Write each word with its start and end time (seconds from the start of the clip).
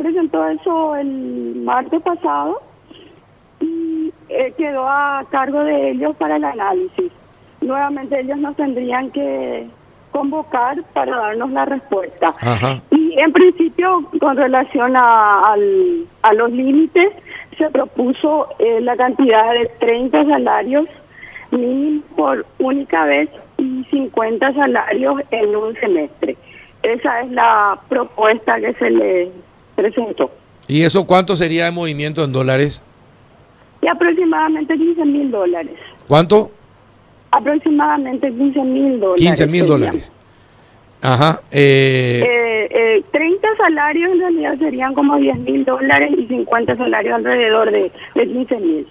presentó 0.00 0.48
eso 0.48 0.96
el 0.96 1.56
martes 1.56 2.00
pasado 2.00 2.62
y 3.60 4.12
eh, 4.30 4.54
quedó 4.56 4.88
a 4.88 5.24
cargo 5.30 5.62
de 5.62 5.90
ellos 5.90 6.16
para 6.16 6.36
el 6.36 6.44
análisis. 6.44 7.12
Nuevamente 7.60 8.18
ellos 8.18 8.38
nos 8.38 8.56
tendrían 8.56 9.10
que 9.10 9.66
convocar 10.10 10.82
para 10.94 11.14
darnos 11.16 11.50
la 11.50 11.66
respuesta. 11.66 12.34
Y 12.90 13.20
en 13.20 13.32
principio, 13.32 14.08
con 14.18 14.36
relación 14.36 14.94
a, 14.96 15.54
a 16.22 16.32
los 16.32 16.50
límites, 16.50 17.12
se 17.58 17.68
propuso 17.68 18.48
eh, 18.58 18.80
la 18.80 18.96
cantidad 18.96 19.52
de 19.52 19.66
30 19.80 20.24
salarios 20.24 20.86
mínimos 21.50 22.04
por 22.16 22.46
única 22.58 23.04
vez 23.04 23.28
y 23.58 23.84
50 23.90 24.54
salarios 24.54 25.20
en 25.30 25.54
un 25.54 25.74
semestre. 25.74 26.36
Esa 26.82 27.20
es 27.20 27.30
la 27.32 27.78
propuesta 27.88 28.58
que 28.58 28.72
se 28.74 28.90
le 28.90 29.30
presentó. 29.80 30.30
¿Y 30.68 30.82
eso 30.82 31.04
cuánto 31.04 31.34
sería 31.36 31.64
de 31.64 31.72
movimiento 31.72 32.22
en 32.22 32.32
dólares? 32.32 32.82
Y 33.82 33.88
aproximadamente 33.88 34.76
15 34.76 35.04
mil 35.04 35.30
dólares. 35.30 35.74
¿Cuánto? 36.06 36.50
Aproximadamente 37.30 38.28
15 38.30 38.60
mil 38.64 39.00
dólares. 39.00 39.26
15 39.26 39.46
mil 39.46 39.66
dólares. 39.66 40.12
Ajá. 41.02 41.40
Eh... 41.50 42.68
Eh, 42.70 43.02
30 43.10 43.46
eh, 43.46 43.50
salarios 43.56 44.12
en 44.12 44.18
realidad 44.20 44.58
serían 44.58 44.94
como 44.94 45.16
10 45.16 45.38
mil 45.38 45.64
dólares 45.64 46.10
y 46.18 46.26
50 46.26 46.76
salarios 46.76 47.14
alrededor 47.14 47.70
de, 47.70 47.90
de 48.14 48.28
15 48.28 48.56
mil. 48.58 48.86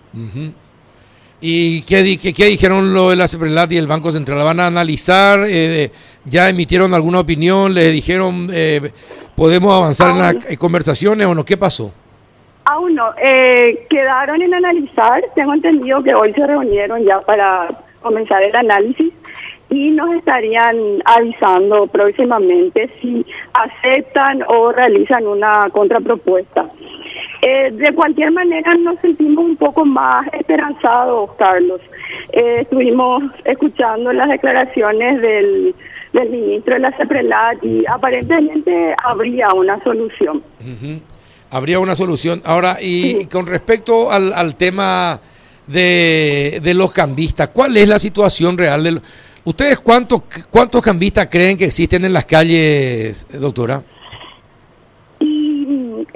¿Y 1.41 1.81
qué, 1.83 2.17
qué, 2.17 2.45
dijeron 2.45 2.93
lo 2.93 3.11
de 3.11 3.15
la 3.15 3.27
CEPRELAT 3.27 3.71
y 3.71 3.77
el 3.77 3.87
Banco 3.87 4.11
Central? 4.11 4.39
¿Van 4.39 4.59
a 4.59 4.67
analizar? 4.67 5.45
Eh, 5.47 5.91
¿Ya 6.25 6.49
emitieron 6.49 6.93
alguna 6.93 7.21
opinión? 7.21 7.73
¿Le 7.73 7.89
dijeron 7.91 8.49
eh, 8.51 8.91
podemos 9.39 9.73
avanzar 9.73 10.09
en 10.09 10.19
las 10.19 10.57
conversaciones 10.57 11.25
o 11.25 11.33
no? 11.33 11.45
¿Qué 11.45 11.55
pasó? 11.55 11.91
Aún 12.65 12.95
no. 12.95 13.13
Eh, 13.21 13.87
quedaron 13.89 14.41
en 14.41 14.53
analizar. 14.53 15.23
Tengo 15.33 15.53
entendido 15.53 16.03
que 16.03 16.13
hoy 16.13 16.33
se 16.33 16.45
reunieron 16.45 17.03
ya 17.05 17.21
para 17.21 17.69
comenzar 18.01 18.43
el 18.43 18.55
análisis 18.55 19.13
y 19.69 19.91
nos 19.91 20.13
estarían 20.15 20.75
avisando 21.05 21.87
próximamente 21.87 22.89
si 23.01 23.25
aceptan 23.53 24.43
o 24.47 24.71
realizan 24.71 25.25
una 25.25 25.69
contrapropuesta. 25.71 26.67
Eh, 27.41 27.71
de 27.71 27.93
cualquier 27.93 28.31
manera 28.31 28.75
nos 28.75 28.99
sentimos 28.99 29.45
un 29.45 29.55
poco 29.55 29.85
más 29.85 30.27
esperanzados, 30.33 31.31
Carlos. 31.37 31.79
Eh, 32.33 32.59
estuvimos 32.61 33.23
escuchando 33.45 34.11
las 34.11 34.27
declaraciones 34.27 35.21
del, 35.21 35.73
del 36.11 36.29
ministro 36.29 36.73
de 36.73 36.79
la 36.81 36.91
CEPRELAT 36.97 37.63
y 37.63 37.85
aparentemente 37.85 38.93
habría 39.03 39.53
una 39.53 39.81
solución. 39.83 40.43
Habría 41.49 41.79
una 41.79 41.95
solución. 41.95 42.41
Ahora, 42.43 42.77
y 42.81 43.25
con 43.25 43.47
respecto 43.47 44.11
al, 44.11 44.33
al 44.33 44.55
tema 44.55 45.21
de, 45.65 46.59
de, 46.61 46.73
los 46.73 46.91
cambistas, 46.91 47.49
¿cuál 47.49 47.77
es 47.77 47.87
la 47.87 47.99
situación 47.99 48.57
real? 48.57 48.83
De, 48.83 49.01
¿Ustedes 49.45 49.79
cuántos, 49.79 50.23
cuántos 50.49 50.81
cambistas 50.81 51.27
creen 51.27 51.57
que 51.57 51.65
existen 51.65 52.03
en 52.03 52.13
las 52.13 52.25
calles, 52.25 53.25
doctora? 53.31 53.81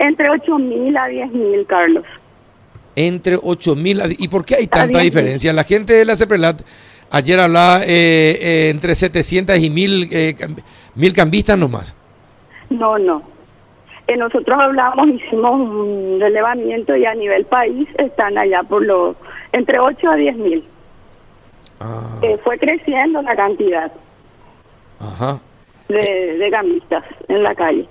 Entre 0.03 0.29
8 0.29 0.59
mil 0.59 0.97
a 0.97 1.07
10 1.07 1.31
mil, 1.31 1.65
Carlos. 1.65 2.03
Entre 2.93 3.37
8 3.41 3.75
mil 3.75 4.01
a... 4.01 4.07
¿Y 4.09 4.27
por 4.27 4.43
qué 4.43 4.55
hay 4.55 4.67
tanta 4.67 4.99
diferencia? 4.99 5.53
La 5.53 5.63
gente 5.63 5.93
de 5.93 6.03
la 6.03 6.17
CEPRELAT 6.17 6.61
ayer 7.09 7.39
hablaba 7.39 7.83
eh, 7.83 7.87
eh, 7.87 8.69
entre 8.69 8.95
700 8.95 9.57
y 9.59 9.69
mil, 9.69 10.09
eh, 10.11 10.35
mil 10.95 11.13
cambistas 11.13 11.57
nomás. 11.57 11.95
No, 12.69 12.99
no. 12.99 13.23
nosotros 14.17 14.59
hablamos, 14.59 15.07
hicimos 15.07 15.53
un 15.53 16.17
relevamiento 16.19 16.97
y 16.97 17.05
a 17.05 17.15
nivel 17.15 17.45
país 17.45 17.87
están 17.97 18.37
allá 18.37 18.61
por 18.63 18.83
los... 18.83 19.15
entre 19.53 19.79
8 19.79 20.09
a 20.09 20.15
10 20.17 20.35
mil. 20.35 20.65
Ah. 21.79 22.19
fue 22.43 22.59
creciendo 22.59 23.21
la 23.21 23.35
cantidad. 23.37 23.89
Ajá. 24.99 25.39
De, 25.87 26.37
de 26.37 26.51
cambistas 26.51 27.05
en 27.29 27.41
la 27.41 27.55
calle. 27.55 27.87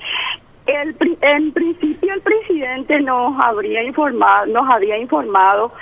El, 0.66 0.96
en 1.20 1.52
principio 1.52 2.14
el 2.14 2.20
presidente 2.20 3.00
nos 3.00 3.34
habría 3.42 3.82
informado, 3.82 4.46
nos 4.46 4.70
había 4.70 4.96
informado 4.98 5.72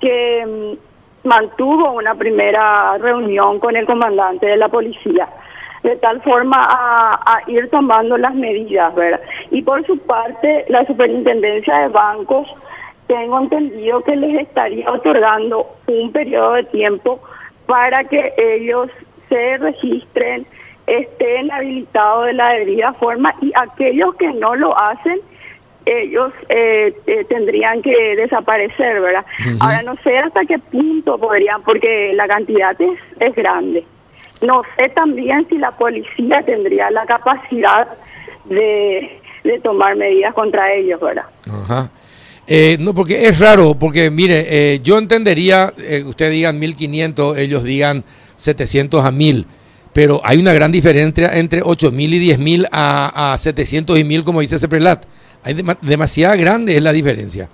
que 0.00 0.46
mm, 0.46 1.28
mantuvo 1.28 1.92
una 1.92 2.14
primera 2.14 2.96
reunión 2.98 3.58
con 3.58 3.76
el 3.76 3.86
comandante 3.86 4.46
de 4.46 4.56
la 4.56 4.68
policía 4.68 5.28
de 5.82 5.96
tal 5.96 6.20
forma 6.22 6.58
a, 6.60 7.40
ir 7.46 7.70
tomando 7.70 8.18
las 8.18 8.34
medidas, 8.34 8.94
¿verdad? 8.94 9.20
Y 9.50 9.62
por 9.62 9.86
su 9.86 9.98
parte, 9.98 10.64
la 10.68 10.84
superintendencia 10.86 11.78
de 11.78 11.88
bancos, 11.88 12.48
tengo 13.06 13.38
entendido 13.38 14.02
que 14.02 14.16
les 14.16 14.42
estaría 14.42 14.90
otorgando 14.90 15.66
un 15.86 16.12
periodo 16.12 16.54
de 16.54 16.64
tiempo 16.64 17.20
para 17.66 18.04
que 18.04 18.34
ellos 18.36 18.90
se 19.28 19.56
registren 19.58 20.46
estén 20.88 21.50
habilitados 21.50 22.26
de 22.26 22.32
la 22.32 22.50
debida 22.54 22.92
forma 22.94 23.34
y 23.40 23.52
aquellos 23.54 24.14
que 24.16 24.32
no 24.32 24.54
lo 24.56 24.76
hacen, 24.76 25.20
ellos 25.84 26.32
eh, 26.48 26.94
eh, 27.06 27.24
tendrían 27.28 27.80
que 27.82 28.16
desaparecer, 28.16 29.00
¿verdad? 29.00 29.24
Ahora 29.60 29.82
no 29.82 29.96
sé 30.02 30.18
hasta 30.18 30.44
qué 30.44 30.58
punto 30.58 31.18
podrían, 31.18 31.62
porque 31.62 32.12
la 32.14 32.26
cantidad 32.26 32.80
es, 32.80 32.98
es 33.20 33.34
grande. 33.34 33.84
No 34.40 34.62
sé 34.76 34.88
también 34.90 35.46
si 35.48 35.58
la 35.58 35.72
policía 35.72 36.42
tendría 36.42 36.90
la 36.90 37.06
capacidad 37.06 37.88
de, 38.44 39.20
de 39.44 39.60
tomar 39.60 39.96
medidas 39.96 40.34
contra 40.34 40.72
ellos, 40.72 41.00
¿verdad? 41.00 41.24
Ajá. 41.50 41.90
Eh, 42.46 42.76
no, 42.80 42.94
porque 42.94 43.26
es 43.26 43.38
raro, 43.38 43.74
porque 43.74 44.10
mire, 44.10 44.80
yo 44.82 44.96
entendería, 44.96 45.72
ustedes 46.06 46.32
digan 46.32 46.58
1500, 46.58 47.36
ellos 47.38 47.62
digan 47.62 48.04
700 48.36 49.04
a 49.04 49.10
1000 49.10 49.46
pero 49.92 50.20
hay 50.24 50.38
una 50.38 50.52
gran 50.52 50.72
diferencia 50.72 51.36
entre 51.38 51.62
8.000 51.62 52.14
y 52.14 52.34
10.000 52.36 52.68
a, 52.70 53.32
a 53.32 53.38
700 53.38 53.98
y 53.98 54.04
1.000, 54.04 54.24
como 54.24 54.40
dice 54.40 54.58
Ceprelat. 54.58 55.04
Hay 55.42 55.56
demasiada 55.82 56.36
grande 56.36 56.76
es 56.76 56.82
la 56.82 56.92
diferencia. 56.92 57.48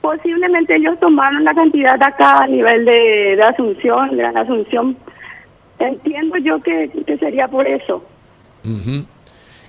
Posiblemente 0.00 0.76
ellos 0.76 0.98
tomaron 1.00 1.44
la 1.44 1.54
cantidad 1.54 2.00
acá 2.02 2.42
a 2.42 2.46
nivel 2.46 2.84
de, 2.84 3.42
Asunción, 3.42 4.10
de 4.10 4.16
Gran 4.16 4.36
Asunción. 4.36 4.96
Entiendo 5.78 6.36
yo 6.38 6.60
que, 6.60 6.90
sería 7.18 7.48
por 7.48 7.66
eso. 7.66 8.04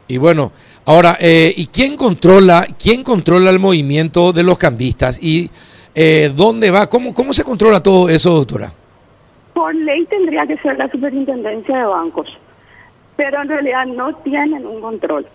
Y 0.07 0.17
bueno, 0.17 0.51
ahora, 0.85 1.17
eh, 1.19 1.53
¿y 1.55 1.67
quién 1.67 1.95
controla, 1.95 2.67
quién 2.81 3.03
controla 3.03 3.49
el 3.49 3.59
movimiento 3.59 4.33
de 4.33 4.43
los 4.43 4.57
cambistas? 4.57 5.21
¿Y 5.21 5.49
eh, 5.95 6.31
dónde 6.35 6.71
va? 6.71 6.87
¿Cómo, 6.89 7.13
¿Cómo 7.13 7.31
se 7.33 7.43
controla 7.43 7.81
todo 7.81 8.09
eso, 8.09 8.31
doctora? 8.31 8.73
Por 9.53 9.75
ley 9.75 10.05
tendría 10.05 10.45
que 10.47 10.57
ser 10.57 10.77
la 10.77 10.89
superintendencia 10.89 11.77
de 11.77 11.83
bancos, 11.85 12.27
pero 13.15 13.41
en 13.41 13.49
realidad 13.49 13.85
no 13.85 14.15
tienen 14.17 14.65
un 14.65 14.81
control. 14.81 15.27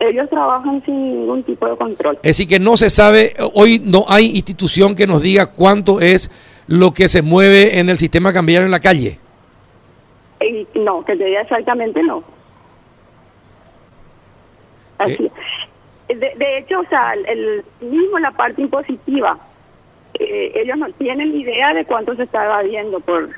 Ellos 0.00 0.28
trabajan 0.30 0.82
sin 0.84 1.20
ningún 1.20 1.42
tipo 1.42 1.68
de 1.68 1.76
control. 1.76 2.16
Es 2.16 2.36
decir, 2.36 2.48
que 2.48 2.60
no 2.60 2.76
se 2.76 2.90
sabe, 2.90 3.34
hoy 3.54 3.80
no 3.84 4.04
hay 4.08 4.36
institución 4.36 4.94
que 4.94 5.06
nos 5.06 5.22
diga 5.22 5.46
cuánto 5.46 6.00
es 6.00 6.30
lo 6.66 6.92
que 6.92 7.08
se 7.08 7.22
mueve 7.22 7.78
en 7.78 7.88
el 7.88 7.98
sistema 7.98 8.32
cambiario 8.32 8.66
en 8.66 8.70
la 8.70 8.80
calle. 8.80 9.18
no, 10.74 11.04
que 11.04 11.16
te 11.16 11.24
diga 11.24 11.40
exactamente 11.40 12.02
no. 12.02 12.22
Así. 14.98 15.24
Eh. 15.24 16.14
De, 16.14 16.58
hecho, 16.58 16.80
o 16.80 16.84
sea, 16.88 17.12
el, 17.12 17.64
mismo 17.80 18.18
la 18.18 18.30
parte 18.30 18.62
impositiva 18.62 19.38
eh, 20.14 20.52
ellos 20.54 20.76
no 20.78 20.90
tienen 20.92 21.34
idea 21.36 21.74
de 21.74 21.84
cuánto 21.84 22.14
se 22.16 22.24
está 22.24 22.44
evadiendo, 22.44 23.00
por, 23.00 23.30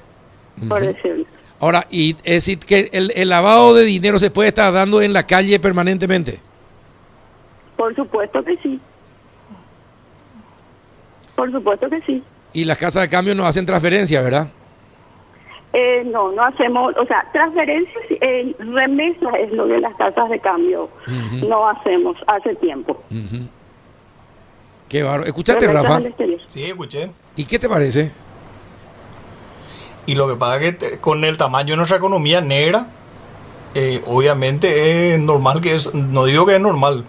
por 0.69 0.81
decirlo. 0.81 1.27
Ahora, 1.59 1.87
y 1.91 2.17
es 2.25 2.47
decir, 2.47 2.59
que 2.59 2.89
el, 2.93 3.13
el, 3.15 3.29
lavado 3.29 3.75
de 3.75 3.85
dinero 3.85 4.19
se 4.19 4.31
puede 4.31 4.49
estar 4.49 4.73
dando 4.73 5.03
en 5.03 5.13
la 5.13 5.27
calle 5.27 5.61
permanentemente. 5.61 6.41
Por 7.77 7.95
supuesto 7.95 8.43
que 8.43 8.57
sí. 8.59 8.81
Por 11.35 11.51
supuesto 11.53 11.89
que 11.89 12.01
sí. 12.03 12.23
Y 12.53 12.65
las 12.65 12.79
casas 12.79 13.03
de 13.03 13.09
cambio 13.09 13.35
no 13.35 13.47
hacen 13.47 13.67
transferencia, 13.67 14.23
¿verdad? 14.23 14.49
Eh, 15.73 16.03
no, 16.05 16.33
no 16.33 16.43
hacemos, 16.43 16.95
o 16.97 17.07
sea, 17.07 17.25
transferencias, 17.33 18.05
eh, 18.11 18.55
remesas 18.59 19.35
es 19.39 19.53
lo 19.53 19.67
de 19.67 19.81
las 19.81 19.95
casas 19.95 20.29
de 20.29 20.41
cambio. 20.41 20.89
No 21.47 21.69
hacemos 21.69 22.17
hace 22.27 22.57
tiempo. 22.57 23.01
Qué 24.91 25.05
barro. 25.05 25.25
¿Escuchaste, 25.25 25.69
Rafa? 25.69 26.01
Sí, 26.49 26.65
escuché. 26.65 27.11
¿Y 27.37 27.45
qué 27.45 27.61
te 27.61 27.69
parece? 27.69 28.11
Y 30.05 30.17
lo 30.17 30.29
que 30.29 30.35
pasa 30.35 30.61
es 30.61 30.77
que 30.77 30.99
con 30.99 31.25
el 31.25 31.37
tamaño 31.37 31.75
de 31.75 31.77
nuestra 31.77 31.99
economía 31.99 32.41
negra, 32.41 32.89
eh, 33.77 34.03
obviamente 34.05 35.15
es 35.15 35.21
normal 35.21 35.61
que 35.61 35.77
es, 35.77 35.95
no 35.95 36.25
digo 36.25 36.45
que 36.45 36.57
es 36.57 36.61
normal, 36.61 37.05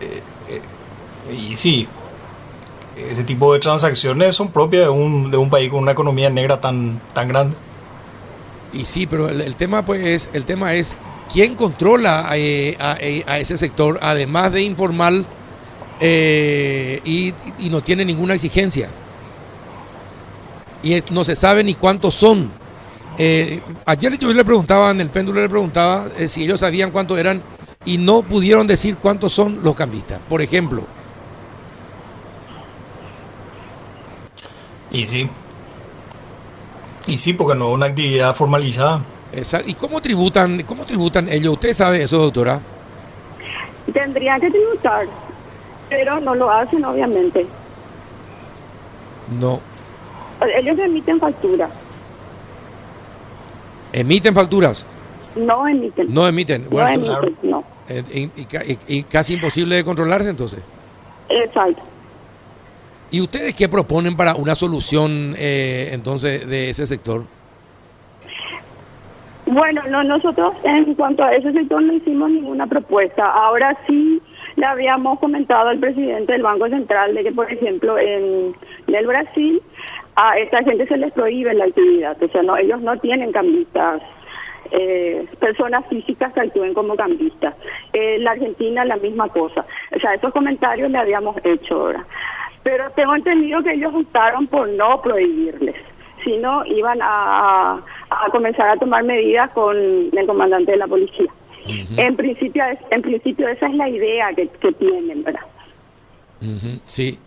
eh, 0.00 0.22
eh, 0.48 1.34
y 1.34 1.56
sí, 1.56 1.86
ese 2.96 3.24
tipo 3.24 3.52
de 3.52 3.58
transacciones 3.60 4.34
son 4.34 4.50
propias 4.50 4.84
de 4.84 4.88
un, 4.88 5.30
de 5.30 5.36
un 5.36 5.50
país 5.50 5.68
con 5.68 5.80
una 5.80 5.92
economía 5.92 6.30
negra 6.30 6.58
tan, 6.62 6.98
tan 7.12 7.28
grande. 7.28 7.54
Y 8.72 8.86
sí, 8.86 9.06
pero 9.06 9.28
el, 9.28 9.54
tema 9.56 9.84
pues 9.84 10.00
es, 10.00 10.30
el 10.32 10.46
tema 10.46 10.72
es 10.72 10.96
quién 11.30 11.54
controla 11.54 12.20
a, 12.20 12.30
a, 12.32 13.38
ese 13.38 13.58
sector, 13.58 13.98
además 14.00 14.52
de 14.52 14.62
informal 14.62 15.26
eh, 16.00 17.00
y, 17.04 17.34
y 17.58 17.68
no 17.70 17.82
tiene 17.82 18.04
ninguna 18.04 18.34
exigencia. 18.34 18.88
Y 20.82 20.94
es- 20.94 21.10
no 21.10 21.24
se 21.24 21.36
sabe 21.36 21.62
ni 21.62 21.74
cuántos 21.74 22.14
son. 22.14 22.50
Eh, 23.18 23.60
ayer 23.84 24.16
yo 24.18 24.32
le 24.32 24.44
preguntaba, 24.44 24.90
en 24.90 25.00
el 25.00 25.10
péndulo 25.10 25.40
le 25.42 25.48
preguntaba 25.48 26.06
eh, 26.16 26.26
si 26.26 26.42
ellos 26.44 26.60
sabían 26.60 26.90
cuántos 26.90 27.18
eran 27.18 27.42
y 27.84 27.98
no 27.98 28.22
pudieron 28.22 28.66
decir 28.66 28.96
cuántos 28.96 29.32
son 29.32 29.60
los 29.62 29.74
cambistas. 29.74 30.20
Por 30.28 30.40
ejemplo, 30.42 30.84
Y 34.92 35.06
sí. 35.06 35.28
Y 37.06 37.16
sí, 37.18 37.32
porque 37.32 37.56
no 37.58 37.68
es 37.68 37.74
una 37.74 37.86
actividad 37.86 38.34
formalizada. 38.34 39.02
esa- 39.32 39.62
¿y 39.64 39.74
cómo 39.74 40.00
tributan, 40.00 40.62
cómo 40.64 40.84
tributan 40.84 41.28
ellos? 41.28 41.54
¿Usted 41.54 41.72
sabe 41.72 42.02
eso, 42.02 42.18
doctora? 42.18 42.60
Tendrían 43.92 44.40
que 44.40 44.50
tributar, 44.50 45.06
pero 45.90 46.20
no 46.20 46.34
lo 46.34 46.50
hacen, 46.50 46.84
obviamente. 46.84 47.46
No. 49.38 49.60
Ellos 50.56 50.78
emiten 50.78 51.20
factura, 51.20 51.68
¿Emiten 53.92 54.32
facturas? 54.34 54.86
no 55.36 55.66
emiten. 55.68 56.12
No 56.14 56.26
emiten. 56.26 56.64
No 56.64 56.70
Bueno, 56.70 56.88
emiten, 56.90 57.12
entonces, 57.12 57.34
no. 57.42 57.64
eh, 57.88 58.30
y- 58.36 58.40
y- 58.40 58.78
y 58.98 59.02
casi 59.04 59.34
imposible 59.34 59.76
de 59.76 59.84
controlarse 59.84 60.28
entonces. 60.30 60.60
Exacto. 61.28 61.82
¿Y 63.12 63.20
ustedes 63.20 63.54
qué 63.54 63.68
proponen 63.68 64.16
para 64.16 64.34
una 64.36 64.54
solución 64.54 65.34
eh, 65.36 65.90
entonces 65.92 66.48
de 66.48 66.70
ese 66.70 66.86
sector? 66.86 67.24
Bueno, 69.46 69.82
no, 69.88 70.04
nosotros 70.04 70.54
en 70.62 70.94
cuanto 70.94 71.24
a 71.24 71.32
ese 71.32 71.52
sector 71.52 71.82
no 71.82 71.92
hicimos 71.92 72.30
ninguna 72.30 72.66
propuesta. 72.66 73.26
Ahora 73.30 73.76
sí 73.86 74.22
le 74.60 74.66
habíamos 74.66 75.18
comentado 75.18 75.68
al 75.70 75.78
presidente 75.78 76.32
del 76.32 76.42
Banco 76.42 76.68
Central 76.68 77.14
de 77.14 77.24
que, 77.24 77.32
por 77.32 77.50
ejemplo, 77.50 77.98
en, 77.98 78.54
el 78.88 79.06
Brasil 79.06 79.62
a 80.16 80.38
esta 80.38 80.62
gente 80.62 80.86
se 80.86 80.98
les 80.98 81.12
prohíbe 81.12 81.54
la 81.54 81.64
actividad. 81.64 82.22
O 82.22 82.28
sea, 82.28 82.42
no, 82.42 82.56
ellos 82.58 82.80
no 82.82 82.98
tienen 82.98 83.32
cambistas, 83.32 84.02
eh, 84.70 85.26
personas 85.38 85.86
físicas 85.88 86.32
que 86.34 86.40
actúen 86.40 86.74
como 86.74 86.94
cambistas. 86.94 87.54
En 87.94 88.22
la 88.22 88.32
Argentina 88.32 88.84
la 88.84 88.96
misma 88.96 89.28
cosa. 89.28 89.64
O 89.96 89.98
sea, 89.98 90.12
esos 90.12 90.32
comentarios 90.32 90.90
le 90.90 90.98
habíamos 90.98 91.36
hecho 91.42 91.74
ahora. 91.74 92.04
Pero 92.62 92.90
tengo 92.90 93.14
entendido 93.14 93.62
que 93.62 93.72
ellos 93.72 93.94
optaron 93.94 94.46
por 94.46 94.68
no 94.68 95.00
prohibirles 95.00 95.76
sino 96.22 96.62
iban 96.66 96.98
a 97.00 97.80
comenzar 98.30 98.68
a 98.68 98.76
tomar 98.76 99.02
medidas 99.02 99.48
con 99.52 99.74
el 99.74 100.26
comandante 100.26 100.72
de 100.72 100.76
la 100.76 100.86
policía. 100.86 101.32
En 101.66 102.16
principio, 102.16 102.62
en 102.90 103.02
principio 103.02 103.48
esa 103.48 103.66
es 103.66 103.74
la 103.74 103.88
idea 103.88 104.28
que, 104.34 104.48
que 104.48 104.72
tienen, 104.72 105.22
¿verdad? 105.22 105.40
Ujú, 106.40 106.80
Sí. 106.86 107.18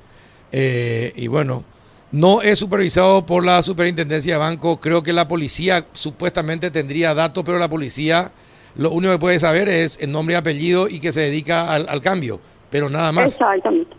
Eh, 0.52 1.12
y 1.16 1.28
bueno, 1.28 1.64
no 2.12 2.42
es 2.42 2.60
supervisado 2.60 3.26
por 3.26 3.44
la 3.44 3.62
superintendencia 3.64 4.34
de 4.34 4.40
banco. 4.40 4.80
Creo 4.80 5.02
que 5.02 5.14
la 5.14 5.28
policía 5.28 5.86
supuestamente 5.94 6.70
tendría 6.70 7.14
datos, 7.16 7.44
pero 7.44 7.58
la 7.58 7.68
policía 7.68 8.32
lo 8.76 8.92
único 8.92 9.14
que 9.14 9.20
puede 9.20 9.40
saber 9.40 9.70
es 9.70 9.98
el 10.02 10.12
nombre 10.12 10.34
y 10.34 10.38
apellido 10.38 10.88
y 10.88 11.00
que 11.00 11.12
se 11.12 11.22
dedica 11.22 11.72
al, 11.72 11.88
al 11.90 12.02
cambio, 12.02 12.40
pero 12.70 12.90
nada 12.90 13.12
más. 13.12 13.26
Exactamente. 13.34 13.96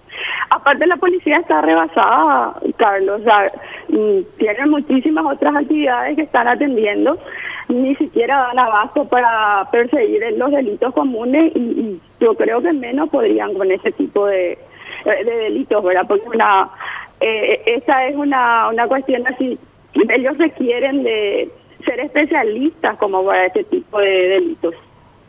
Aparte 0.50 0.86
la 0.86 0.96
policía 0.96 1.38
está 1.38 1.60
rebasada, 1.62 2.60
Carlos, 2.76 3.20
o 3.20 3.24
sea, 3.24 3.50
mm, 3.88 4.20
tienen 4.38 4.70
muchísimas 4.70 5.24
otras 5.26 5.56
actividades 5.56 6.16
que 6.16 6.22
están 6.22 6.46
atendiendo, 6.46 7.18
ni 7.68 7.94
siquiera 7.96 8.38
dan 8.38 8.58
abasto 8.58 9.04
para 9.06 9.68
perseguir 9.70 10.22
los 10.36 10.50
delitos 10.50 10.92
comunes 10.92 11.52
y, 11.54 11.58
y 11.58 12.00
yo 12.20 12.34
creo 12.34 12.60
que 12.60 12.72
menos 12.72 13.08
podrían 13.08 13.54
con 13.54 13.70
ese 13.70 13.92
tipo 13.92 14.26
de, 14.26 14.58
de 15.04 15.24
delitos, 15.24 15.82
¿verdad? 15.82 16.06
Porque 16.06 16.28
una 16.28 16.70
eh, 17.20 17.62
esa 17.66 18.06
es 18.06 18.16
una, 18.16 18.68
una 18.68 18.86
cuestión 18.86 19.26
así, 19.26 19.58
ellos 19.94 20.36
requieren 20.36 21.04
de 21.04 21.50
ser 21.84 22.00
especialistas 22.00 22.96
como 22.98 23.24
para 23.24 23.46
este 23.46 23.64
tipo 23.64 23.98
de 23.98 24.28
delitos. 24.28 24.74